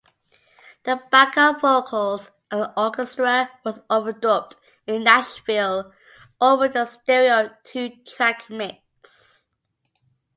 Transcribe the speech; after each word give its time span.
The 0.83 0.99
Backup 1.11 1.61
vocals 1.61 2.31
and 2.49 2.71
orchestra 2.75 3.51
was 3.63 3.81
overdubbed 3.81 4.55
in 4.87 5.03
Nashville 5.03 5.93
over 6.41 6.67
the 6.67 6.85
stereo 6.87 7.55
two-track 7.63 8.49
mix. 8.49 9.47